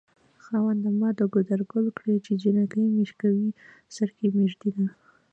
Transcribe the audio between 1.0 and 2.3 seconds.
د ګودر ګل کړې